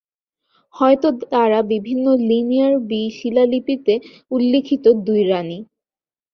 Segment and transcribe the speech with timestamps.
[0.73, 3.93] হয়তো তারা বিভিন্ন লিনিয়ার বি শিলালিপিতে
[4.31, 5.59] উল্লিখিত "দুই রাণী"।